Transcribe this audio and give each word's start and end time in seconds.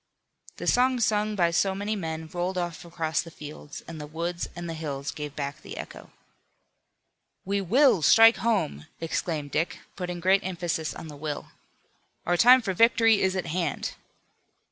The 0.57 0.65
song 0.65 0.99
sung 0.99 1.35
by 1.35 1.51
so 1.51 1.75
many 1.75 1.95
men 1.95 2.27
rolled 2.33 2.57
off 2.57 2.83
across 2.83 3.21
the 3.21 3.29
fields, 3.29 3.83
and 3.87 4.01
the 4.01 4.07
woods 4.07 4.47
and 4.55 4.67
the 4.67 4.73
hills 4.73 5.11
gave 5.11 5.35
back 5.35 5.61
the 5.61 5.77
echo. 5.77 6.09
"We 7.45 7.61
will 7.61 8.01
strike 8.01 8.37
home!" 8.37 8.87
exclaimed 8.99 9.51
Dick, 9.51 9.77
putting 9.95 10.19
great 10.19 10.43
emphasis 10.43 10.95
on 10.95 11.07
the 11.07 11.15
"will." 11.15 11.49
"Our 12.25 12.35
time 12.35 12.63
for 12.63 12.73
victory 12.73 13.21
is 13.21 13.35
at 13.35 13.45
hand." 13.45 13.93